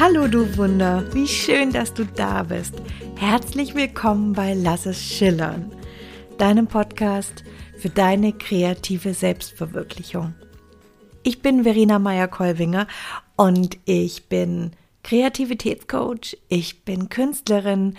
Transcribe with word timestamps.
Hallo 0.00 0.26
du 0.28 0.56
Wunder, 0.56 1.04
wie 1.12 1.28
schön, 1.28 1.74
dass 1.74 1.92
du 1.92 2.06
da 2.06 2.42
bist. 2.42 2.72
Herzlich 3.16 3.74
willkommen 3.74 4.32
bei 4.32 4.54
Lass 4.54 4.86
es 4.86 4.98
schillern, 4.98 5.70
deinem 6.38 6.66
Podcast 6.68 7.44
für 7.76 7.90
deine 7.90 8.32
kreative 8.32 9.12
Selbstverwirklichung. 9.12 10.32
Ich 11.22 11.42
bin 11.42 11.64
Verena 11.64 11.98
Meyer-Kolwinger 11.98 12.86
und 13.36 13.76
ich 13.84 14.30
bin 14.30 14.70
Kreativitätscoach, 15.02 16.38
ich 16.48 16.86
bin 16.86 17.10
Künstlerin, 17.10 17.98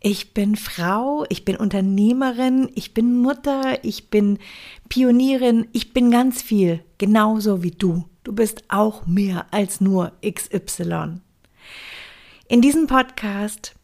ich 0.00 0.34
bin 0.34 0.56
Frau, 0.56 1.26
ich 1.28 1.44
bin 1.44 1.56
Unternehmerin, 1.56 2.70
ich 2.74 2.92
bin 2.92 3.16
Mutter, 3.18 3.84
ich 3.84 4.10
bin 4.10 4.40
Pionierin, 4.88 5.68
ich 5.72 5.92
bin 5.92 6.10
ganz 6.10 6.42
viel, 6.42 6.80
genauso 6.98 7.62
wie 7.62 7.70
du. 7.70 8.02
Du 8.24 8.32
bist 8.32 8.64
auch 8.66 9.06
mehr 9.06 9.46
als 9.52 9.80
nur 9.80 10.10
XY. 10.28 11.20
In 12.48 12.62
diesem 12.62 12.86
Podcast 12.86 13.74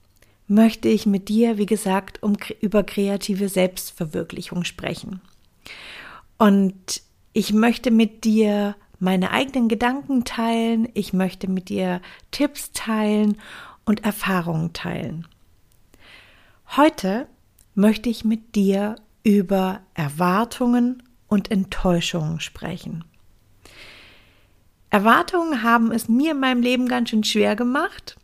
möchte 0.47 0.89
ich 0.89 1.05
mit 1.05 1.29
dir, 1.29 1.59
wie 1.59 1.67
gesagt, 1.67 2.23
um, 2.23 2.37
über 2.61 2.85
kreative 2.85 3.49
Selbstverwirklichung 3.49 4.63
sprechen. 4.63 5.21
Und 6.39 7.03
ich 7.33 7.53
möchte 7.53 7.91
mit 7.91 8.23
dir 8.23 8.77
meine 9.01 9.33
eigenen 9.33 9.69
Gedanken 9.69 10.25
teilen, 10.25 10.89
ich 10.95 11.13
möchte 11.13 11.51
mit 11.51 11.71
dir 11.71 12.01
Tipps 12.31 12.71
teilen 12.71 13.37
und 13.85 14.05
Erfahrungen 14.05 14.73
teilen. 14.73 15.27
Heute 16.77 17.27
möchte 17.75 18.11
ich 18.11 18.25
mit 18.25 18.55
dir 18.55 18.95
über 19.25 19.81
Erwartungen 19.95 21.03
und 21.27 21.51
Enttäuschungen 21.51 22.39
sprechen. 22.39 23.05
Erwartungen 24.91 25.65
haben 25.65 25.91
es 25.91 26.09
mir 26.09 26.31
in 26.31 26.41
meinem 26.41 26.63
Leben 26.63 26.87
ganz 26.87 27.11
schön 27.11 27.25
schwer 27.25 27.57
gemacht, 27.57 28.17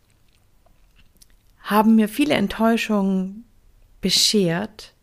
haben 1.69 1.95
mir 1.95 2.09
viele 2.09 2.33
Enttäuschungen 2.33 3.45
beschert 4.01 4.93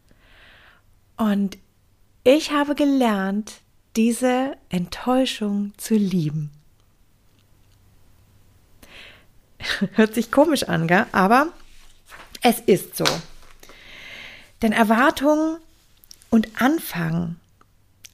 und 1.16 1.58
ich 2.24 2.50
habe 2.50 2.74
gelernt, 2.74 3.60
diese 3.94 4.56
Enttäuschung 4.68 5.72
zu 5.76 5.94
lieben. 5.94 6.50
Hört 9.92 10.14
sich 10.14 10.32
komisch 10.32 10.64
an, 10.64 10.88
gell? 10.88 11.06
aber 11.12 11.52
es 12.42 12.58
ist 12.58 12.96
so. 12.96 13.04
Denn 14.60 14.72
Erwartung 14.72 15.58
und 16.30 16.60
Anfangen, 16.60 17.38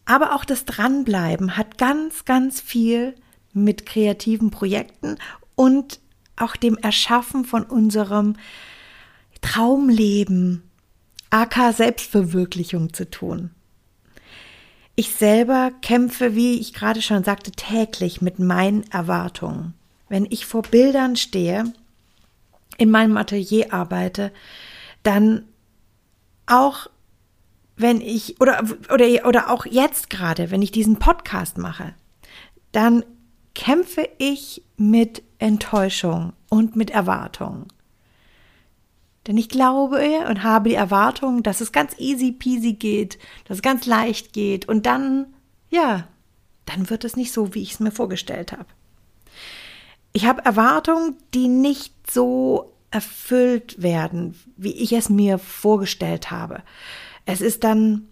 aber 0.05 0.35
auch 0.35 0.45
das 0.45 0.67
Dranbleiben 0.67 1.57
hat 1.57 1.79
ganz, 1.79 2.27
ganz 2.27 2.61
viel 2.61 3.15
mit 3.55 3.87
kreativen 3.87 4.51
Projekten 4.51 5.17
und 5.55 6.02
auch 6.43 6.57
dem 6.57 6.77
Erschaffen 6.79 7.45
von 7.45 7.65
unserem 7.65 8.37
Traumleben, 9.41 10.63
AK 11.31 11.75
Selbstverwirklichung 11.75 12.93
zu 12.93 13.09
tun. 13.09 13.51
Ich 14.95 15.11
selber 15.15 15.73
kämpfe, 15.81 16.35
wie 16.35 16.61
ich 16.61 16.75
gerade 16.75 17.01
schon 17.01 17.25
sagte, 17.25 17.51
täglich 17.53 18.21
mit 18.21 18.39
meinen 18.39 18.85
Erwartungen. 18.91 19.75
Wenn 20.09 20.27
ich 20.27 20.45
vor 20.45 20.63
Bildern 20.63 21.17
stehe, 21.17 21.73
in 22.77 22.91
meinem 22.91 23.17
Atelier 23.17 23.73
arbeite, 23.73 24.33
dann 25.03 25.47
auch 26.47 26.89
wenn 27.77 28.01
ich 28.01 28.41
oder 28.41 28.63
oder 28.93 29.07
oder 29.27 29.51
auch 29.51 29.65
jetzt 29.65 30.11
gerade, 30.11 30.51
wenn 30.51 30.63
ich 30.63 30.73
diesen 30.73 30.99
Podcast 30.99 31.57
mache, 31.57 31.95
dann 32.73 33.05
kämpfe 33.55 34.09
ich 34.19 34.63
mit 34.77 35.23
Enttäuschung 35.39 36.35
und 36.53 36.77
mit 36.77 36.91
Erwartung. 36.91 37.69
Denn 39.27 39.39
ich 39.39 39.49
glaube 39.49 40.27
und 40.29 40.43
habe 40.43 40.69
die 40.69 40.75
Erwartung, 40.75 41.43
dass 41.43 41.63
es 41.63 41.73
ganz 41.73 41.95
easy 41.97 42.31
peasy 42.31 42.75
geht, 42.75 43.19
dass 43.47 43.57
es 43.57 43.63
ganz 43.63 43.87
leicht 43.87 44.35
geht 44.35 44.69
und 44.69 44.85
dann, 44.85 45.29
ja, 45.71 46.07
dann 46.67 46.91
wird 46.91 47.05
es 47.05 47.17
nicht 47.17 47.33
so, 47.33 47.55
wie 47.55 47.63
ich 47.63 47.73
es 47.73 47.81
mir 47.81 47.91
vorgestellt 47.91 48.53
habe. 48.53 48.67
Ich 50.13 50.27
habe 50.27 50.45
Erwartungen, 50.45 51.17
die 51.33 51.49
nicht 51.49 51.95
so 52.11 52.75
erfüllt 52.91 53.81
werden, 53.81 54.39
wie 54.59 54.75
ich 54.75 54.93
es 54.93 55.09
mir 55.09 55.39
vorgestellt 55.39 56.31
habe. 56.31 56.63
Es 57.25 57.41
ist 57.41 57.65
dann, 57.65 58.09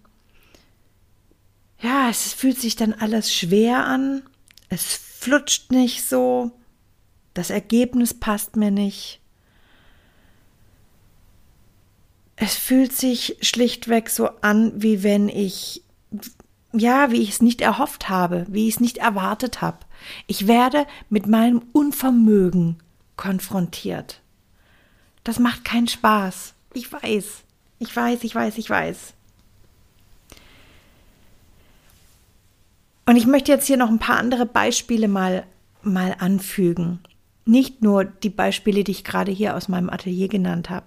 ja, 1.79 2.09
es 2.09 2.33
fühlt 2.33 2.59
sich 2.59 2.75
dann 2.75 2.93
alles 2.93 3.31
schwer 3.31 3.85
an, 3.85 4.23
es 4.69 4.95
flutscht 4.95 5.71
nicht 5.71 6.03
so, 6.07 6.53
das 7.33 7.49
Ergebnis 7.49 8.13
passt 8.13 8.55
mir 8.55 8.71
nicht. 8.71 9.19
Es 12.35 12.55
fühlt 12.55 12.91
sich 12.91 13.37
schlichtweg 13.41 14.09
so 14.09 14.29
an, 14.41 14.73
wie 14.75 15.03
wenn 15.03 15.29
ich, 15.29 15.83
ja, 16.73 17.11
wie 17.11 17.21
ich 17.21 17.29
es 17.29 17.41
nicht 17.41 17.61
erhofft 17.61 18.09
habe, 18.09 18.45
wie 18.49 18.67
ich 18.67 18.75
es 18.75 18.79
nicht 18.79 18.97
erwartet 18.97 19.61
habe. 19.61 19.77
Ich 20.27 20.47
werde 20.47 20.87
mit 21.09 21.27
meinem 21.27 21.61
Unvermögen 21.71 22.77
konfrontiert. 23.15 24.21
Das 25.23 25.37
macht 25.37 25.63
keinen 25.63 25.87
Spaß. 25.87 26.55
Ich 26.73 26.91
weiß. 26.91 27.43
Ich 27.79 27.95
weiß, 27.95 28.23
ich 28.23 28.33
weiß, 28.33 28.57
ich 28.57 28.69
weiß. 28.69 29.13
Und 33.05 33.15
ich 33.15 33.27
möchte 33.27 33.51
jetzt 33.51 33.67
hier 33.67 33.77
noch 33.77 33.89
ein 33.89 33.99
paar 33.99 34.17
andere 34.17 34.45
Beispiele 34.45 35.07
mal, 35.07 35.45
mal 35.83 36.15
anfügen. 36.19 36.99
Nicht 37.45 37.81
nur 37.81 38.05
die 38.05 38.29
Beispiele, 38.29 38.83
die 38.83 38.91
ich 38.91 39.03
gerade 39.03 39.31
hier 39.31 39.55
aus 39.55 39.67
meinem 39.67 39.89
Atelier 39.89 40.27
genannt 40.27 40.69
habe. 40.69 40.85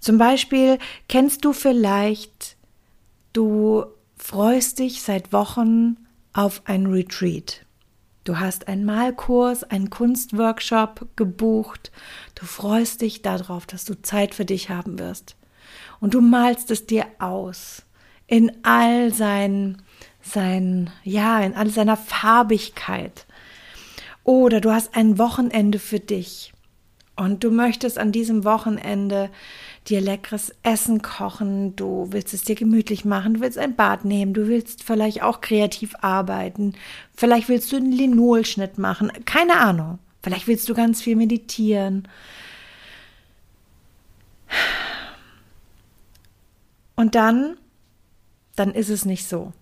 Zum 0.00 0.18
Beispiel 0.18 0.78
kennst 1.08 1.44
du 1.44 1.52
vielleicht, 1.52 2.56
du 3.32 3.86
freust 4.16 4.78
dich 4.78 5.02
seit 5.02 5.32
Wochen 5.32 5.96
auf 6.32 6.62
ein 6.66 6.86
Retreat. 6.86 7.64
Du 8.24 8.38
hast 8.38 8.68
einen 8.68 8.86
Malkurs, 8.86 9.64
einen 9.64 9.90
Kunstworkshop 9.90 11.08
gebucht. 11.16 11.92
Du 12.34 12.46
freust 12.46 13.02
dich 13.02 13.20
darauf, 13.20 13.66
dass 13.66 13.84
du 13.84 14.00
Zeit 14.00 14.34
für 14.34 14.46
dich 14.46 14.70
haben 14.70 14.98
wirst. 14.98 15.36
Und 16.00 16.14
du 16.14 16.22
malst 16.22 16.70
es 16.70 16.86
dir 16.86 17.06
aus 17.18 17.82
in 18.26 18.50
all 18.62 19.12
seinen, 19.12 19.82
sein, 20.22 20.90
ja, 21.02 21.40
in 21.40 21.54
all 21.54 21.68
seiner 21.68 21.98
Farbigkeit. 21.98 23.23
Oder 24.24 24.60
du 24.60 24.72
hast 24.72 24.96
ein 24.96 25.18
Wochenende 25.18 25.78
für 25.78 26.00
dich 26.00 26.52
und 27.16 27.44
du 27.44 27.50
möchtest 27.50 27.98
an 27.98 28.10
diesem 28.10 28.44
Wochenende 28.44 29.30
dir 29.86 30.00
leckeres 30.00 30.52
Essen 30.62 31.02
kochen, 31.02 31.76
du 31.76 32.08
willst 32.10 32.34
es 32.34 32.42
dir 32.42 32.54
gemütlich 32.56 33.04
machen, 33.04 33.34
du 33.34 33.40
willst 33.40 33.58
ein 33.58 33.76
Bad 33.76 34.04
nehmen, 34.04 34.34
du 34.34 34.48
willst 34.48 34.82
vielleicht 34.82 35.22
auch 35.22 35.40
kreativ 35.40 35.94
arbeiten, 36.00 36.72
vielleicht 37.14 37.48
willst 37.48 37.70
du 37.70 37.76
einen 37.76 37.92
Linolschnitt 37.92 38.78
machen, 38.78 39.12
keine 39.26 39.60
Ahnung. 39.60 39.98
Vielleicht 40.24 40.46
willst 40.46 40.66
du 40.70 40.74
ganz 40.74 41.02
viel 41.02 41.16
meditieren. 41.16 42.08
Und 46.96 47.14
dann, 47.14 47.58
dann 48.56 48.72
ist 48.72 48.88
es 48.88 49.04
nicht 49.04 49.28
so. 49.28 49.52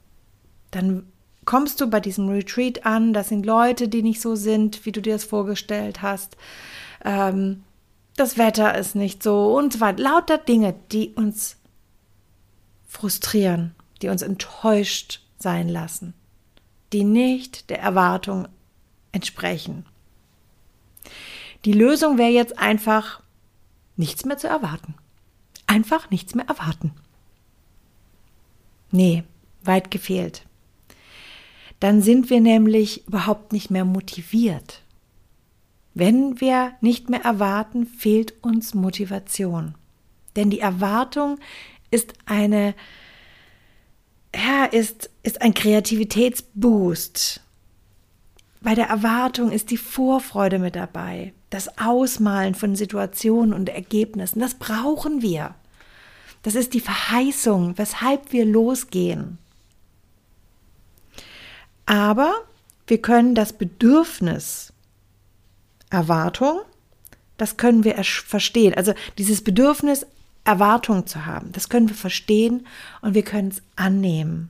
Dann 0.71 1.12
kommst 1.53 1.83
du 1.83 1.87
bei 1.87 2.01
diesem 2.01 2.31
Retreat 2.31 2.87
an, 2.87 3.13
das 3.13 3.29
sind 3.29 3.45
Leute, 3.45 3.87
die 3.87 4.03
nicht 4.03 4.23
so 4.23 4.37
sind, 4.37 4.87
wie 4.87 4.91
du 4.91 5.03
dir 5.03 5.13
das 5.13 5.25
vorgestellt 5.25 6.01
hast. 6.01 6.39
Ähm, 7.05 7.63
das 8.17 8.39
Wetter 8.39 8.75
ist 8.79 8.95
nicht 8.95 9.23
so 9.23 9.55
und 9.55 9.75
so 9.75 9.81
weiter. 9.81 10.03
Lauter 10.03 10.39
Dinge, 10.39 10.75
die 10.93 11.11
uns 11.11 11.59
frustrieren, 12.89 13.75
die 14.01 14.09
uns 14.09 14.23
enttäuscht 14.23 15.21
sein 15.37 15.69
lassen, 15.69 16.15
die 16.95 17.05
nicht 17.05 17.69
der 17.69 17.81
Erwartung 17.81 18.49
entsprechen. 19.13 19.85
Die 21.67 21.75
Lösung 21.75 22.17
wäre 22.17 22.31
jetzt 22.31 22.59
einfach, 22.59 23.21
nichts 23.99 24.25
mehr 24.25 24.39
zu 24.39 24.49
erwarten. 24.49 24.95
Einfach 25.67 26.09
nichts 26.09 26.35
mehr 26.35 26.49
erwarten. 26.49 26.93
Nee, 28.91 29.25
weit 29.65 29.91
gefehlt 29.91 30.47
dann 31.83 32.01
sind 32.01 32.31
wir 32.31 32.41
nämlich 32.41 33.09
überhaupt 33.09 33.53
nicht 33.53 33.69
mehr 33.69 33.85
motiviert. 33.85 34.83
Wenn 35.95 36.41
wir 36.41 36.75
nicht 36.81 37.11
mehr 37.11 37.25
erwarten, 37.25 37.87
fehlt 37.87 38.35
uns 38.41 38.73
Motivation. 38.73 39.75
Denn 40.37 40.49
die 40.49 40.61
Erwartung 40.61 41.41
ist 41.91 42.13
eine, 42.25 42.77
ja, 44.33 44.65
ist, 44.67 45.11
ist 45.25 45.43
ein 45.43 45.55
Kreativitätsboost. 45.55 47.41
Bei 48.61 48.77
der 48.77 48.87
Erwartung 48.87 49.51
ist 49.51 49.73
die 49.73 49.77
Vorfreude 49.77 50.61
mit 50.61 50.77
dabei, 50.77 51.33
das 51.51 51.79
Ausmalen 51.79 52.55
von 52.55 52.77
Situationen 52.77 53.53
und 53.53 53.69
Ergebnissen. 53.69 54.39
Das 54.39 54.55
brauchen 54.55 55.21
wir. 55.21 55.57
Das 56.43 56.55
ist 56.55 56.75
die 56.75 56.81
Verheißung, 56.81 57.77
weshalb 57.77 58.33
wir 58.33 58.45
losgehen. 58.45 59.39
Aber 61.87 62.33
wir 62.87 63.01
können 63.01 63.35
das 63.35 63.53
Bedürfnis 63.53 64.73
Erwartung 65.91 66.61
das 67.43 67.57
können 67.57 67.83
wir 67.83 67.97
verstehen. 68.05 68.73
Also 68.75 68.95
dieses 69.19 69.43
Bedürfnis, 69.43 70.07
Erwartung 70.45 71.09
zu 71.09 71.27
haben, 71.27 71.51
das 71.51 71.69
können 71.69 71.89
wir 71.89 71.97
verstehen 71.97 72.69
und 73.01 73.15
wir 73.15 73.25
können 73.25 73.49
es 73.49 73.63
annehmen. 73.75 74.49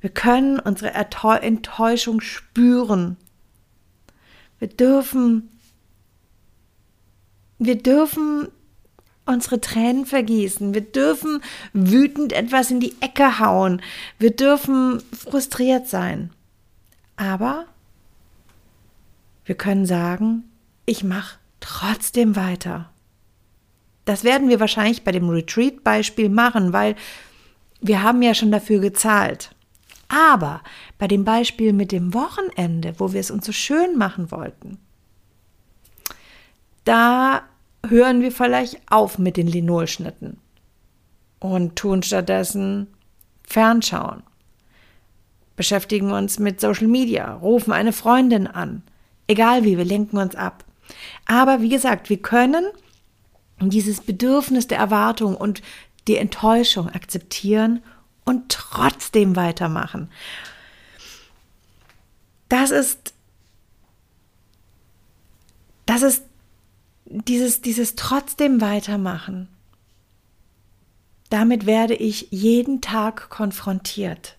Wir 0.00 0.10
können 0.10 0.58
unsere 0.58 0.90
Enttäuschung 0.90 2.20
spüren. 2.20 3.16
Wir 4.58 4.66
dürfen, 4.66 5.48
wir 7.58 7.78
dürfen 7.78 8.48
unsere 9.26 9.60
Tränen 9.60 10.06
vergießen. 10.06 10.74
Wir 10.74 10.82
dürfen 10.82 11.40
wütend 11.72 12.32
etwas 12.32 12.70
in 12.70 12.80
die 12.80 12.94
Ecke 13.00 13.38
hauen. 13.38 13.80
Wir 14.18 14.30
dürfen 14.30 15.02
frustriert 15.12 15.88
sein. 15.88 16.30
Aber 17.16 17.66
wir 19.44 19.54
können 19.54 19.86
sagen, 19.86 20.44
ich 20.86 21.04
mache 21.04 21.38
trotzdem 21.60 22.36
weiter. 22.36 22.90
Das 24.04 24.24
werden 24.24 24.48
wir 24.48 24.60
wahrscheinlich 24.60 25.04
bei 25.04 25.12
dem 25.12 25.28
Retreat-Beispiel 25.28 26.28
machen, 26.28 26.72
weil 26.72 26.94
wir 27.80 28.02
haben 28.02 28.20
ja 28.22 28.34
schon 28.34 28.50
dafür 28.50 28.80
gezahlt. 28.80 29.54
Aber 30.08 30.62
bei 30.98 31.08
dem 31.08 31.24
Beispiel 31.24 31.72
mit 31.72 31.90
dem 31.90 32.12
Wochenende, 32.12 32.94
wo 32.98 33.12
wir 33.12 33.20
es 33.20 33.30
uns 33.30 33.46
so 33.46 33.52
schön 33.52 33.96
machen 33.96 34.30
wollten, 34.30 34.78
da 36.84 37.42
hören 37.88 38.20
wir 38.22 38.32
vielleicht 38.32 38.80
auf 38.90 39.18
mit 39.18 39.36
den 39.36 39.46
Linolschnitten 39.46 40.38
und 41.40 41.76
tun 41.76 42.02
stattdessen 42.02 42.88
Fernschauen, 43.44 44.22
beschäftigen 45.56 46.10
uns 46.10 46.38
mit 46.38 46.60
Social 46.60 46.88
Media, 46.88 47.34
rufen 47.34 47.72
eine 47.72 47.92
Freundin 47.92 48.46
an, 48.46 48.82
egal 49.26 49.64
wie, 49.64 49.76
wir 49.76 49.84
lenken 49.84 50.18
uns 50.18 50.34
ab. 50.34 50.64
Aber 51.26 51.60
wie 51.60 51.68
gesagt, 51.68 52.10
wir 52.10 52.18
können 52.18 52.66
dieses 53.60 54.00
Bedürfnis 54.00 54.66
der 54.66 54.78
Erwartung 54.78 55.36
und 55.36 55.62
die 56.08 56.16
Enttäuschung 56.16 56.88
akzeptieren 56.90 57.82
und 58.24 58.50
trotzdem 58.50 59.36
weitermachen. 59.36 60.10
Das 62.48 62.70
ist, 62.70 63.14
das 65.86 66.02
ist 66.02 66.24
dieses, 67.22 67.60
dieses 67.60 67.94
trotzdem 67.94 68.60
weitermachen. 68.60 69.48
Damit 71.30 71.66
werde 71.66 71.94
ich 71.94 72.28
jeden 72.30 72.80
Tag 72.80 73.30
konfrontiert. 73.30 74.36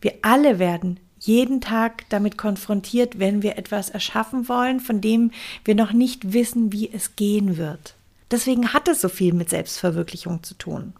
Wir 0.00 0.14
alle 0.22 0.58
werden 0.58 1.00
jeden 1.18 1.60
Tag 1.60 2.08
damit 2.08 2.38
konfrontiert, 2.38 3.18
wenn 3.18 3.42
wir 3.42 3.58
etwas 3.58 3.90
erschaffen 3.90 4.48
wollen, 4.48 4.80
von 4.80 5.00
dem 5.00 5.32
wir 5.64 5.74
noch 5.74 5.92
nicht 5.92 6.32
wissen, 6.32 6.72
wie 6.72 6.90
es 6.90 7.16
gehen 7.16 7.56
wird. 7.56 7.94
Deswegen 8.30 8.72
hat 8.72 8.88
es 8.88 9.00
so 9.00 9.08
viel 9.08 9.34
mit 9.34 9.50
Selbstverwirklichung 9.50 10.42
zu 10.42 10.54
tun. 10.54 10.94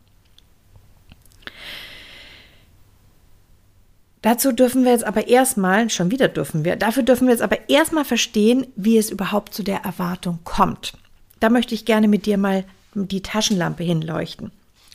Dazu 4.22 4.52
dürfen 4.52 4.84
wir 4.84 4.93
jetzt 4.93 5.05
aber 5.05 5.28
erstmal, 5.28 5.88
schon 5.88 6.11
wieder 6.11 6.28
dürfen 6.28 6.64
wir, 6.64 6.76
dafür 6.76 7.02
dürfen 7.02 7.26
wir 7.26 7.32
jetzt 7.32 7.43
aber 7.43 7.70
erstmal 7.70 8.05
verstehen, 8.05 8.67
wie 8.76 8.99
es 8.99 9.11
überhaupt 9.11 9.55
zu 9.55 9.62
der 9.62 9.78
Erwartung 9.78 10.40
kommt. 10.44 10.93
Da 11.40 11.49
möchte 11.49 11.75
ich 11.75 11.87
gerne 11.87 12.06
mit 12.06 12.26
dir 12.26 12.37
mal 12.37 12.64
die 12.94 13.22
Taschenlampe 13.22 13.82
hinleuchten. 13.82 14.50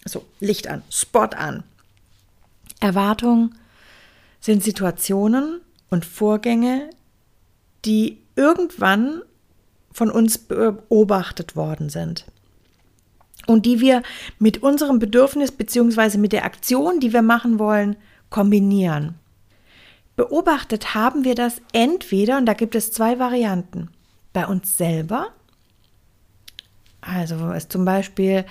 So, 0.05 0.23
Licht 0.39 0.67
an, 0.67 0.83
Spot 0.91 1.21
an. 1.35 1.63
Erwartung 2.79 3.55
sind 4.39 4.63
Situationen 4.63 5.61
und 5.89 6.05
Vorgänge, 6.05 6.89
die 7.85 8.19
irgendwann 8.35 9.21
von 9.91 10.11
uns 10.11 10.37
beobachtet 10.37 11.55
worden 11.55 11.89
sind 11.89 12.25
und 13.47 13.65
die 13.65 13.79
wir 13.79 14.03
mit 14.37 14.61
unserem 14.61 14.99
Bedürfnis 14.99 15.51
bzw. 15.51 16.17
mit 16.17 16.31
der 16.31 16.45
Aktion, 16.45 16.99
die 16.99 17.13
wir 17.13 17.21
machen 17.21 17.57
wollen, 17.57 17.95
kombinieren. 18.29 19.15
Beobachtet 20.15 20.95
haben 20.95 21.25
wir 21.25 21.35
das 21.35 21.61
entweder, 21.73 22.37
und 22.37 22.45
da 22.45 22.53
gibt 22.53 22.75
es 22.75 22.91
zwei 22.91 23.19
Varianten, 23.19 23.89
bei 24.31 24.47
uns 24.47 24.77
selber. 24.77 25.29
Also 27.01 27.51
es 27.51 27.67
zum 27.67 27.85
Beispiel, 27.85 28.45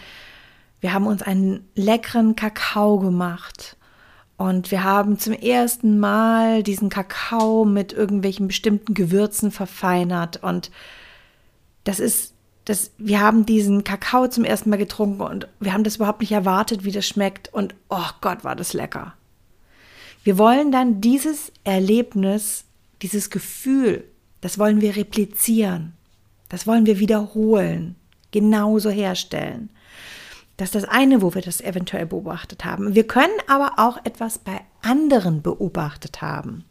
wir 0.80 0.92
haben 0.92 1.06
uns 1.06 1.22
einen 1.22 1.66
leckeren 1.74 2.36
Kakao 2.36 2.98
gemacht 2.98 3.76
und 4.36 4.70
wir 4.70 4.84
haben 4.84 5.18
zum 5.18 5.32
ersten 5.32 5.98
Mal 5.98 6.62
diesen 6.62 6.90
Kakao 6.90 7.64
mit 7.64 7.92
irgendwelchen 7.92 8.48
bestimmten 8.48 8.92
Gewürzen 8.94 9.50
verfeinert. 9.50 10.42
Und 10.42 10.70
das 11.84 12.00
ist, 12.00 12.34
das, 12.64 12.90
wir 12.98 13.20
haben 13.20 13.46
diesen 13.46 13.84
Kakao 13.84 14.28
zum 14.28 14.44
ersten 14.44 14.70
Mal 14.70 14.76
getrunken 14.76 15.22
und 15.22 15.48
wir 15.60 15.72
haben 15.72 15.84
das 15.84 15.96
überhaupt 15.96 16.20
nicht 16.20 16.32
erwartet, 16.32 16.84
wie 16.84 16.92
das 16.92 17.06
schmeckt. 17.06 17.52
Und 17.54 17.74
oh 17.88 18.10
Gott, 18.20 18.44
war 18.44 18.56
das 18.56 18.72
lecker. 18.72 19.14
Wir 20.24 20.38
wollen 20.38 20.72
dann 20.72 21.02
dieses 21.02 21.52
Erlebnis, 21.64 22.64
dieses 23.02 23.28
Gefühl, 23.28 24.04
das 24.40 24.58
wollen 24.58 24.80
wir 24.80 24.96
replizieren. 24.96 25.92
Das 26.48 26.66
wollen 26.66 26.86
wir 26.86 26.98
wiederholen, 26.98 27.96
genauso 28.30 28.90
herstellen. 28.90 29.70
Das 30.56 30.68
ist 30.68 30.74
das 30.76 30.84
eine, 30.84 31.20
wo 31.20 31.34
wir 31.34 31.42
das 31.42 31.60
eventuell 31.60 32.06
beobachtet 32.06 32.64
haben. 32.64 32.94
Wir 32.94 33.06
können 33.06 33.34
aber 33.48 33.72
auch 33.76 33.98
etwas 34.04 34.38
bei 34.38 34.60
anderen 34.82 35.42
beobachtet 35.42 36.22
haben. 36.22 36.64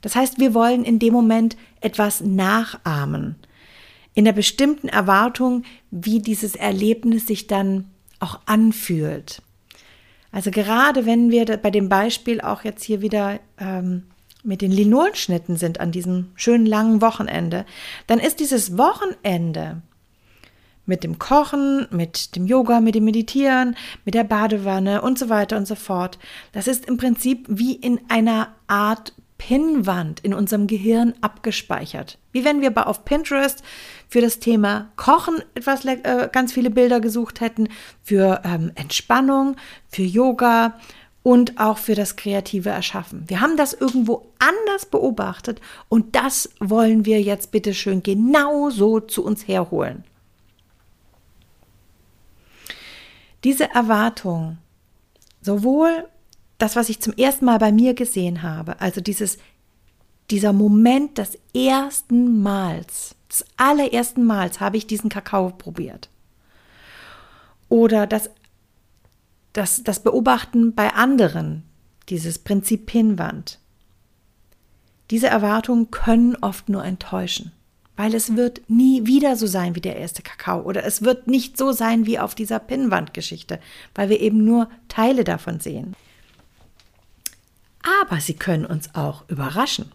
Das 0.00 0.16
heißt, 0.16 0.40
wir 0.40 0.52
wollen 0.52 0.84
in 0.84 0.98
dem 0.98 1.12
Moment 1.12 1.56
etwas 1.80 2.22
nachahmen. 2.22 3.36
In 4.14 4.24
der 4.24 4.32
bestimmten 4.32 4.88
Erwartung, 4.88 5.62
wie 5.90 6.18
dieses 6.18 6.56
Erlebnis 6.56 7.26
sich 7.26 7.46
dann 7.46 7.90
auch 8.18 8.40
anfühlt. 8.46 9.42
Also 10.32 10.50
gerade 10.50 11.06
wenn 11.06 11.30
wir 11.30 11.44
bei 11.58 11.70
dem 11.70 11.88
Beispiel 11.88 12.40
auch 12.40 12.64
jetzt 12.64 12.82
hier 12.82 13.02
wieder 13.02 13.38
ähm, 13.58 14.04
mit 14.42 14.62
den 14.62 14.72
Linolschnitten 14.72 15.56
sind 15.56 15.78
an 15.78 15.92
diesem 15.92 16.32
schönen 16.34 16.66
langen 16.66 17.00
Wochenende, 17.00 17.64
dann 18.06 18.18
ist 18.18 18.40
dieses 18.40 18.76
Wochenende 18.76 19.82
mit 20.84 21.04
dem 21.04 21.18
Kochen, 21.18 21.86
mit 21.90 22.34
dem 22.34 22.46
Yoga, 22.46 22.80
mit 22.80 22.94
dem 22.94 23.04
Meditieren, 23.04 23.76
mit 24.04 24.14
der 24.14 24.24
Badewanne 24.24 25.02
und 25.02 25.18
so 25.18 25.28
weiter 25.28 25.56
und 25.56 25.66
so 25.66 25.76
fort. 25.76 26.18
Das 26.52 26.66
ist 26.66 26.86
im 26.86 26.96
Prinzip 26.96 27.46
wie 27.48 27.74
in 27.74 28.00
einer 28.08 28.48
Art 28.66 29.12
Pinnwand 29.42 30.20
in 30.20 30.34
unserem 30.34 30.68
Gehirn 30.68 31.14
abgespeichert. 31.20 32.16
Wie 32.30 32.44
wenn 32.44 32.60
wir 32.60 32.86
auf 32.86 33.04
Pinterest 33.04 33.64
für 34.08 34.20
das 34.20 34.38
Thema 34.38 34.92
Kochen 34.94 35.42
etwas 35.56 35.84
äh, 35.84 36.28
ganz 36.30 36.52
viele 36.52 36.70
Bilder 36.70 37.00
gesucht 37.00 37.40
hätten, 37.40 37.68
für 38.04 38.40
ähm, 38.44 38.70
Entspannung, 38.76 39.56
für 39.88 40.04
Yoga 40.04 40.78
und 41.24 41.58
auch 41.58 41.78
für 41.78 41.96
das 41.96 42.14
kreative 42.14 42.68
Erschaffen. 42.68 43.24
Wir 43.26 43.40
haben 43.40 43.56
das 43.56 43.72
irgendwo 43.72 44.28
anders 44.38 44.86
beobachtet 44.86 45.60
und 45.88 46.14
das 46.14 46.48
wollen 46.60 47.04
wir 47.04 47.20
jetzt 47.20 47.50
bitte 47.50 47.74
schön 47.74 48.04
genauso 48.04 49.00
zu 49.00 49.24
uns 49.24 49.48
herholen. 49.48 50.04
Diese 53.42 53.68
Erwartung, 53.70 54.58
sowohl 55.40 56.06
das, 56.58 56.76
was 56.76 56.88
ich 56.88 57.00
zum 57.00 57.12
ersten 57.14 57.44
Mal 57.44 57.58
bei 57.58 57.72
mir 57.72 57.94
gesehen 57.94 58.42
habe, 58.42 58.80
also 58.80 59.00
dieses, 59.00 59.38
dieser 60.30 60.52
Moment 60.52 61.18
des 61.18 61.38
ersten 61.54 62.42
Mals, 62.42 63.14
des 63.30 63.44
allerersten 63.56 64.24
Mals 64.24 64.60
habe 64.60 64.76
ich 64.76 64.86
diesen 64.86 65.10
Kakao 65.10 65.50
probiert. 65.50 66.08
Oder 67.68 68.06
das, 68.06 68.30
das, 69.52 69.82
das 69.82 70.02
Beobachten 70.02 70.74
bei 70.74 70.92
anderen, 70.92 71.64
dieses 72.08 72.38
Prinzip 72.38 72.86
Pinwand. 72.86 73.58
Diese 75.10 75.26
Erwartungen 75.26 75.90
können 75.90 76.36
oft 76.36 76.68
nur 76.68 76.84
enttäuschen 76.84 77.52
weil 77.96 78.14
es 78.14 78.36
wird 78.36 78.62
nie 78.68 79.06
wieder 79.06 79.36
so 79.36 79.46
sein 79.46 79.74
wie 79.74 79.80
der 79.80 79.96
erste 79.96 80.22
Kakao 80.22 80.62
oder 80.62 80.84
es 80.84 81.02
wird 81.02 81.26
nicht 81.26 81.56
so 81.56 81.72
sein 81.72 82.06
wie 82.06 82.18
auf 82.18 82.34
dieser 82.34 82.58
Pinnwandgeschichte, 82.58 83.60
weil 83.94 84.08
wir 84.08 84.20
eben 84.20 84.44
nur 84.44 84.68
Teile 84.88 85.24
davon 85.24 85.60
sehen. 85.60 85.94
Aber 87.82 88.20
sie 88.20 88.34
können 88.34 88.64
uns 88.64 88.94
auch 88.94 89.28
überraschen. 89.28 89.92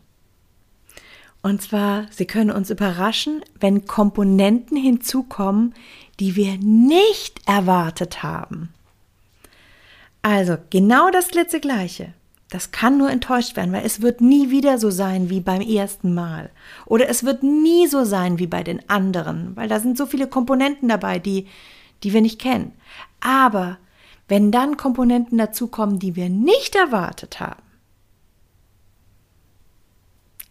Und 1.41 1.61
zwar, 1.61 2.07
sie 2.11 2.25
können 2.25 2.51
uns 2.51 2.69
überraschen, 2.69 3.41
wenn 3.59 3.85
Komponenten 3.85 4.75
hinzukommen, 4.75 5.73
die 6.19 6.35
wir 6.35 6.57
nicht 6.57 7.47
erwartet 7.47 8.23
haben. 8.23 8.69
Also 10.21 10.57
genau 10.69 11.09
das 11.09 11.29
Gleiche. 11.61 12.13
Das 12.49 12.71
kann 12.71 12.97
nur 12.97 13.09
enttäuscht 13.09 13.55
werden, 13.57 13.73
weil 13.73 13.85
es 13.85 14.01
wird 14.01 14.21
nie 14.21 14.49
wieder 14.49 14.77
so 14.77 14.89
sein 14.89 15.29
wie 15.29 15.41
beim 15.41 15.61
ersten 15.61 16.13
Mal. 16.13 16.49
Oder 16.85 17.09
es 17.09 17.25
wird 17.25 17.43
nie 17.43 17.87
so 17.87 18.05
sein 18.05 18.39
wie 18.39 18.47
bei 18.47 18.63
den 18.63 18.89
anderen, 18.89 19.55
weil 19.55 19.67
da 19.67 19.79
sind 19.79 19.97
so 19.97 20.05
viele 20.05 20.27
Komponenten 20.27 20.87
dabei, 20.87 21.19
die, 21.19 21.47
die 22.03 22.13
wir 22.13 22.21
nicht 22.21 22.39
kennen. 22.39 22.71
Aber 23.19 23.77
wenn 24.29 24.51
dann 24.51 24.77
Komponenten 24.77 25.37
dazukommen, 25.37 25.99
die 25.99 26.15
wir 26.15 26.29
nicht 26.29 26.75
erwartet 26.75 27.39
haben, 27.41 27.61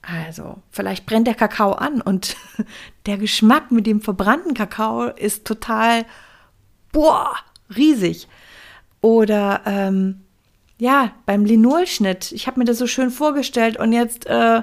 Also, 0.09 0.59
vielleicht 0.71 1.05
brennt 1.05 1.27
der 1.27 1.35
Kakao 1.35 1.73
an 1.73 2.01
und 2.01 2.37
der 3.07 3.19
Geschmack 3.19 3.73
mit 3.73 3.87
dem 3.87 4.01
verbrannten 4.01 4.55
Kakao 4.55 5.07
ist 5.09 5.45
total, 5.45 6.05
boah, 6.93 7.35
riesig. 7.77 8.29
Oder 9.01 9.63
ähm, 9.67 10.21
ja, 10.79 11.13
beim 11.27 11.45
Linolschnitt. 11.45 12.31
Ich 12.31 12.47
habe 12.47 12.61
mir 12.61 12.65
das 12.65 12.79
so 12.79 12.87
schön 12.87 13.11
vorgestellt 13.11 13.79
und 13.79 13.93
jetzt, 13.93 14.27
äh, 14.27 14.63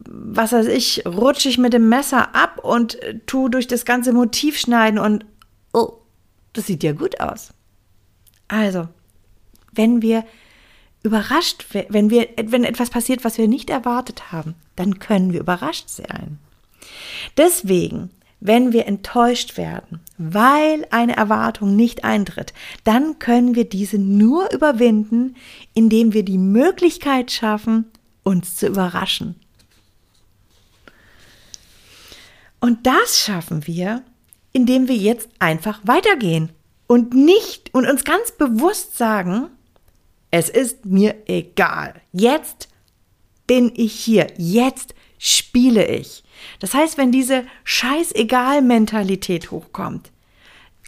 was 0.00 0.52
weiß 0.52 0.66
ich, 0.66 1.04
rutsche 1.04 1.48
ich 1.48 1.58
mit 1.58 1.72
dem 1.72 1.88
Messer 1.88 2.34
ab 2.34 2.58
und 2.62 3.02
äh, 3.02 3.18
tu 3.26 3.48
durch 3.48 3.66
das 3.66 3.84
ganze 3.84 4.12
Motiv 4.12 4.56
schneiden 4.56 5.00
und 5.00 5.26
oh, 5.72 5.94
das 6.52 6.66
sieht 6.66 6.84
ja 6.84 6.92
gut 6.92 7.20
aus. 7.20 7.50
Also, 8.46 8.88
wenn 9.72 10.00
wir 10.00 10.24
überrascht, 11.02 11.66
wenn 11.88 12.10
wir, 12.10 12.28
wenn 12.44 12.64
etwas 12.64 12.90
passiert, 12.90 13.24
was 13.24 13.38
wir 13.38 13.48
nicht 13.48 13.70
erwartet 13.70 14.32
haben, 14.32 14.54
dann 14.76 14.98
können 14.98 15.32
wir 15.32 15.40
überrascht 15.40 15.88
sein. 15.88 16.38
Deswegen 17.36 18.10
wenn 18.40 18.72
wir 18.72 18.86
enttäuscht 18.86 19.56
werden, 19.56 20.00
weil 20.16 20.86
eine 20.90 21.16
Erwartung 21.16 21.74
nicht 21.74 22.04
eintritt, 22.04 22.52
dann 22.84 23.18
können 23.18 23.54
wir 23.54 23.68
diese 23.68 23.98
nur 23.98 24.52
überwinden, 24.52 25.34
indem 25.74 26.12
wir 26.12 26.24
die 26.24 26.38
Möglichkeit 26.38 27.32
schaffen, 27.32 27.86
uns 28.22 28.56
zu 28.56 28.68
überraschen. 28.68 29.34
Und 32.60 32.86
das 32.86 33.18
schaffen 33.18 33.66
wir, 33.66 34.02
indem 34.52 34.88
wir 34.88 34.96
jetzt 34.96 35.28
einfach 35.38 35.80
weitergehen 35.84 36.50
und 36.86 37.14
nicht 37.14 37.74
und 37.74 37.88
uns 37.88 38.04
ganz 38.04 38.32
bewusst 38.32 38.96
sagen, 38.96 39.48
es 40.30 40.48
ist 40.48 40.84
mir 40.84 41.14
egal. 41.26 42.00
Jetzt 42.12 42.68
bin 43.46 43.72
ich 43.74 43.92
hier. 43.92 44.28
Jetzt 44.36 44.94
spiele 45.18 45.86
ich. 45.86 46.22
Das 46.60 46.74
heißt, 46.74 46.98
wenn 46.98 47.10
diese 47.12 47.44
Scheißegal-Mentalität 47.64 49.50
hochkommt, 49.50 50.12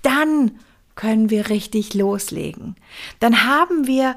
dann 0.02 0.52
können 0.94 1.30
wir 1.30 1.48
richtig 1.48 1.94
loslegen. 1.94 2.76
Dann 3.18 3.44
haben 3.44 3.86
wir 3.86 4.16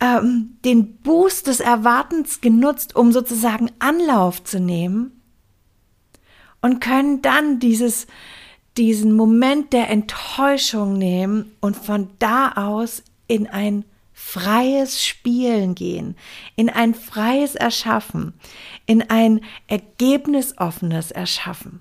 ähm, 0.00 0.56
den 0.64 0.96
Boost 0.98 1.46
des 1.46 1.60
Erwartens 1.60 2.40
genutzt, 2.40 2.96
um 2.96 3.12
sozusagen 3.12 3.70
Anlauf 3.78 4.44
zu 4.44 4.60
nehmen 4.60 5.20
und 6.60 6.80
können 6.80 7.22
dann 7.22 7.58
dieses, 7.60 8.06
diesen 8.76 9.12
Moment 9.12 9.72
der 9.72 9.90
Enttäuschung 9.90 10.98
nehmen 10.98 11.52
und 11.60 11.76
von 11.76 12.10
da 12.18 12.52
aus 12.52 13.02
in 13.26 13.46
ein 13.46 13.84
freies 14.20 15.06
Spielen 15.06 15.76
gehen, 15.76 16.16
in 16.56 16.68
ein 16.68 16.92
freies 16.92 17.54
Erschaffen, 17.54 18.34
in 18.84 19.08
ein 19.08 19.42
ergebnisoffenes 19.68 21.12
Erschaffen. 21.12 21.80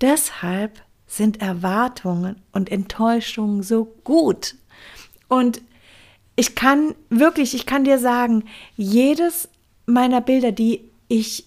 Deshalb 0.00 0.82
sind 1.06 1.40
Erwartungen 1.40 2.42
und 2.50 2.68
Enttäuschungen 2.68 3.62
so 3.62 3.84
gut. 4.02 4.56
Und 5.28 5.62
ich 6.34 6.56
kann 6.56 6.96
wirklich, 7.08 7.54
ich 7.54 7.64
kann 7.64 7.84
dir 7.84 8.00
sagen, 8.00 8.44
jedes 8.76 9.48
meiner 9.86 10.20
Bilder, 10.20 10.50
die 10.50 10.90
ich 11.06 11.46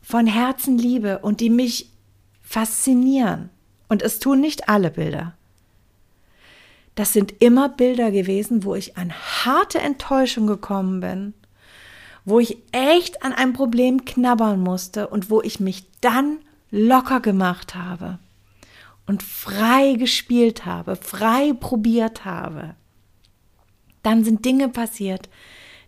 von 0.00 0.26
Herzen 0.26 0.78
liebe 0.78 1.18
und 1.18 1.40
die 1.40 1.50
mich 1.50 1.90
faszinieren, 2.40 3.50
und 3.88 4.02
es 4.02 4.18
tun 4.18 4.40
nicht 4.40 4.70
alle 4.70 4.90
Bilder, 4.90 5.36
das 6.96 7.12
sind 7.12 7.40
immer 7.40 7.68
Bilder 7.68 8.10
gewesen, 8.10 8.64
wo 8.64 8.74
ich 8.74 8.96
an 8.96 9.12
harte 9.12 9.78
Enttäuschung 9.78 10.46
gekommen 10.46 11.00
bin, 11.00 11.34
wo 12.24 12.40
ich 12.40 12.56
echt 12.72 13.22
an 13.22 13.32
einem 13.32 13.52
Problem 13.52 14.04
knabbern 14.04 14.60
musste 14.60 15.06
und 15.06 15.30
wo 15.30 15.42
ich 15.42 15.60
mich 15.60 15.84
dann 16.00 16.38
locker 16.70 17.20
gemacht 17.20 17.74
habe 17.74 18.18
und 19.06 19.22
frei 19.22 19.94
gespielt 19.98 20.64
habe, 20.64 20.96
frei 20.96 21.52
probiert 21.52 22.24
habe. 22.24 22.74
Dann 24.02 24.24
sind 24.24 24.44
Dinge 24.46 24.70
passiert, 24.70 25.28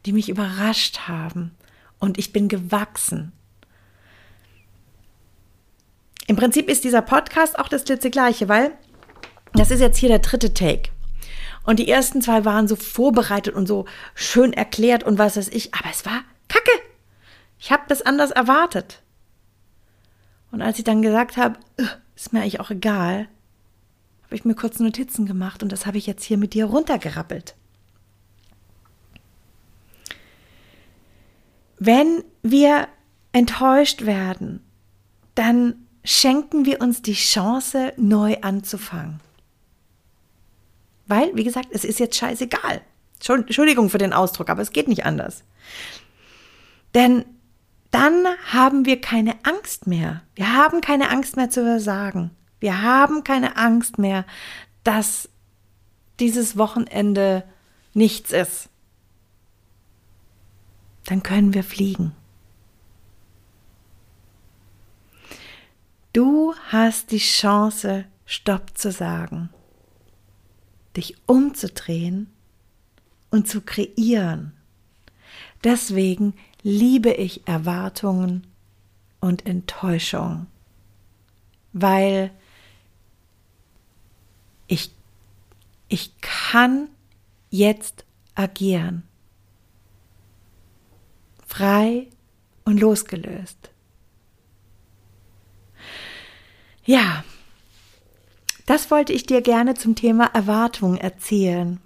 die 0.04 0.12
mich 0.12 0.28
überrascht 0.28 1.08
haben 1.08 1.52
und 1.98 2.18
ich 2.18 2.34
bin 2.34 2.48
gewachsen. 2.48 3.32
Im 6.26 6.36
Prinzip 6.36 6.68
ist 6.68 6.84
dieser 6.84 7.00
Podcast 7.00 7.58
auch 7.58 7.68
das 7.68 7.84
gleiche, 7.84 8.50
weil 8.50 8.72
das 9.54 9.70
ist 9.70 9.80
jetzt 9.80 9.96
hier 9.96 10.10
der 10.10 10.18
dritte 10.18 10.52
Take. 10.52 10.90
Und 11.68 11.78
die 11.78 11.90
ersten 11.90 12.22
zwei 12.22 12.46
waren 12.46 12.66
so 12.66 12.76
vorbereitet 12.76 13.54
und 13.54 13.66
so 13.66 13.84
schön 14.14 14.54
erklärt 14.54 15.04
und 15.04 15.18
was 15.18 15.36
weiß 15.36 15.48
ich. 15.48 15.74
Aber 15.74 15.90
es 15.90 16.06
war 16.06 16.22
Kacke. 16.48 16.70
Ich 17.58 17.70
habe 17.70 17.82
das 17.88 18.00
anders 18.00 18.30
erwartet. 18.30 19.02
Und 20.50 20.62
als 20.62 20.78
ich 20.78 20.84
dann 20.84 21.02
gesagt 21.02 21.36
habe, 21.36 21.58
ist 22.16 22.32
mir 22.32 22.40
eigentlich 22.40 22.60
auch 22.60 22.70
egal, 22.70 23.28
habe 24.24 24.34
ich 24.34 24.46
mir 24.46 24.54
kurz 24.54 24.78
Notizen 24.80 25.26
gemacht 25.26 25.62
und 25.62 25.70
das 25.70 25.84
habe 25.84 25.98
ich 25.98 26.06
jetzt 26.06 26.24
hier 26.24 26.38
mit 26.38 26.54
dir 26.54 26.64
runtergerappelt. 26.64 27.54
Wenn 31.78 32.24
wir 32.42 32.88
enttäuscht 33.32 34.06
werden, 34.06 34.64
dann 35.34 35.86
schenken 36.02 36.64
wir 36.64 36.80
uns 36.80 37.02
die 37.02 37.12
Chance, 37.12 37.92
neu 37.98 38.38
anzufangen. 38.40 39.20
Weil, 41.08 41.34
wie 41.34 41.44
gesagt, 41.44 41.68
es 41.72 41.84
ist 41.84 41.98
jetzt 41.98 42.16
scheißegal. 42.16 42.82
Entschuldigung 43.26 43.90
für 43.90 43.98
den 43.98 44.12
Ausdruck, 44.12 44.50
aber 44.50 44.62
es 44.62 44.72
geht 44.72 44.86
nicht 44.86 45.04
anders. 45.04 45.42
Denn 46.94 47.24
dann 47.90 48.26
haben 48.52 48.84
wir 48.84 49.00
keine 49.00 49.34
Angst 49.44 49.86
mehr. 49.86 50.22
Wir 50.34 50.54
haben 50.54 50.82
keine 50.82 51.10
Angst 51.10 51.36
mehr 51.36 51.50
zu 51.50 51.64
versagen. 51.64 52.30
Wir 52.60 52.82
haben 52.82 53.24
keine 53.24 53.56
Angst 53.56 53.98
mehr, 53.98 54.24
dass 54.84 55.28
dieses 56.20 56.58
Wochenende 56.58 57.44
nichts 57.94 58.32
ist. 58.32 58.68
Dann 61.06 61.22
können 61.22 61.54
wir 61.54 61.64
fliegen. 61.64 62.12
Du 66.12 66.54
hast 66.68 67.10
die 67.12 67.18
Chance, 67.18 68.04
Stopp 68.26 68.76
zu 68.76 68.92
sagen 68.92 69.48
dich 70.96 71.16
umzudrehen 71.26 72.28
und 73.30 73.48
zu 73.48 73.60
kreieren. 73.60 74.52
Deswegen 75.64 76.34
liebe 76.62 77.12
ich 77.12 77.46
Erwartungen 77.46 78.46
und 79.20 79.46
Enttäuschung, 79.46 80.46
weil 81.72 82.30
ich, 84.66 84.92
ich 85.88 86.12
kann 86.20 86.88
jetzt 87.50 88.04
agieren. 88.34 89.02
Frei 91.46 92.06
und 92.64 92.78
losgelöst. 92.78 93.70
Ja, 96.84 97.24
das 98.68 98.90
wollte 98.90 99.14
ich 99.14 99.24
dir 99.24 99.40
gerne 99.40 99.74
zum 99.74 99.94
Thema 99.94 100.26
Erwartung 100.34 100.98
erzählen. 100.98 101.80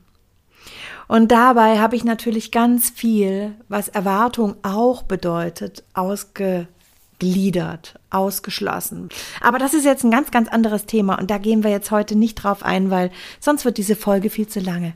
Und 1.06 1.30
dabei 1.30 1.78
habe 1.78 1.94
ich 1.94 2.02
natürlich 2.02 2.50
ganz 2.50 2.90
viel, 2.90 3.54
was 3.68 3.88
Erwartung 3.88 4.56
auch 4.62 5.02
bedeutet, 5.02 5.84
ausgegliedert, 5.94 8.00
ausgeschlossen. 8.10 9.10
Aber 9.40 9.60
das 9.60 9.74
ist 9.74 9.84
jetzt 9.84 10.02
ein 10.02 10.10
ganz, 10.10 10.32
ganz 10.32 10.48
anderes 10.48 10.86
Thema 10.86 11.20
und 11.20 11.30
da 11.30 11.38
gehen 11.38 11.62
wir 11.62 11.70
jetzt 11.70 11.92
heute 11.92 12.16
nicht 12.16 12.34
drauf 12.34 12.64
ein, 12.64 12.90
weil 12.90 13.12
sonst 13.38 13.64
wird 13.64 13.78
diese 13.78 13.94
Folge 13.94 14.28
viel 14.28 14.48
zu 14.48 14.58
lange. 14.58 14.94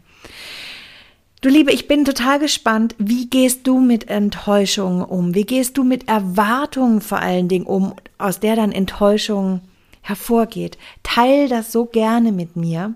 Du 1.42 1.48
Liebe, 1.48 1.70
ich 1.70 1.86
bin 1.86 2.04
total 2.04 2.40
gespannt, 2.40 2.96
wie 2.98 3.30
gehst 3.30 3.64
du 3.68 3.78
mit 3.78 4.08
Enttäuschungen 4.08 5.04
um? 5.04 5.36
Wie 5.36 5.44
gehst 5.44 5.78
du 5.78 5.84
mit 5.84 6.08
Erwartungen 6.08 7.00
vor 7.00 7.18
allen 7.18 7.46
Dingen 7.46 7.66
um, 7.66 7.94
aus 8.18 8.40
der 8.40 8.56
dann 8.56 8.72
Enttäuschung 8.72 9.60
hervorgeht. 10.06 10.78
Teil 11.02 11.48
das 11.48 11.72
so 11.72 11.84
gerne 11.84 12.30
mit 12.30 12.54
mir. 12.56 12.94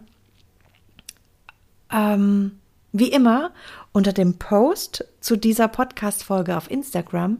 Ähm, 1.92 2.60
wie 2.92 3.10
immer 3.10 3.50
unter 3.92 4.12
dem 4.12 4.38
Post 4.38 5.04
zu 5.20 5.36
dieser 5.36 5.66
Podcast-Folge 5.68 6.56
auf 6.56 6.70
Instagram 6.70 7.38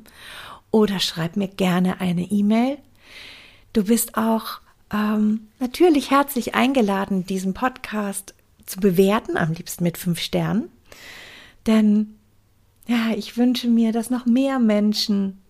oder 0.73 0.99
schreib 0.99 1.37
mir 1.37 1.49
gerne 1.49 2.01
eine 2.01 2.23
E-Mail. 2.23 2.79
Du 3.73 3.85
bist 3.85 4.17
auch 4.17 4.61
ähm, 4.93 5.49
natürlich 5.61 6.11
herzlich 6.11 6.57
eingeladen, 6.57 7.25
diesen 7.25 7.55
Podcast 7.55 8.35
zu 8.67 8.81
bewerten, 8.81 9.37
am 9.37 9.53
liebsten 9.53 9.85
mit 9.85 9.99
fünf 9.99 10.21
Sternen. 10.21 10.69
Denn 11.67 12.17
ja, 12.89 13.11
ich 13.17 13.37
wünsche 13.37 13.69
mir, 13.69 13.93
dass 13.93 14.11
noch 14.11 14.27
mehr 14.27 14.59
Menschen 14.59 15.41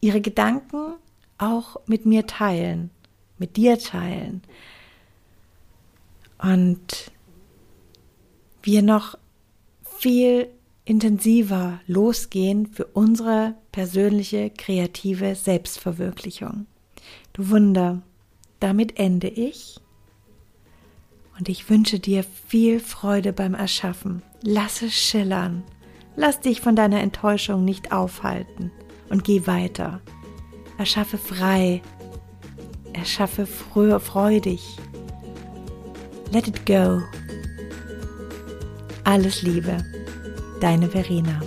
ihre 0.00 0.20
Gedanken 0.20 0.94
auch 1.38 1.80
mit 1.86 2.06
mir 2.06 2.26
teilen 2.26 2.90
mit 3.38 3.56
dir 3.56 3.78
teilen. 3.78 4.42
Und 6.38 7.10
wir 8.62 8.82
noch 8.82 9.16
viel 9.98 10.48
intensiver 10.84 11.80
losgehen 11.86 12.66
für 12.66 12.84
unsere 12.86 13.54
persönliche 13.72 14.50
kreative 14.50 15.34
Selbstverwirklichung. 15.34 16.66
Du 17.32 17.50
Wunder, 17.50 18.02
damit 18.60 18.98
ende 18.98 19.28
ich 19.28 19.80
und 21.38 21.48
ich 21.48 21.68
wünsche 21.68 21.98
dir 21.98 22.24
viel 22.24 22.80
Freude 22.80 23.32
beim 23.32 23.54
Erschaffen. 23.54 24.22
Lass 24.42 24.82
es 24.82 24.94
schillern. 24.94 25.64
Lass 26.16 26.40
dich 26.40 26.60
von 26.60 26.76
deiner 26.76 27.00
Enttäuschung 27.00 27.64
nicht 27.64 27.92
aufhalten 27.92 28.70
und 29.08 29.24
geh 29.24 29.46
weiter. 29.46 30.00
Erschaffe 30.78 31.18
frei. 31.18 31.82
Erschaffe 32.94 33.46
früher 33.46 34.00
freudig. 34.00 34.78
Let 36.32 36.48
it 36.48 36.64
go. 36.64 37.02
Alles 39.04 39.42
Liebe. 39.42 39.76
Deine 40.60 40.88
Verena. 40.88 41.40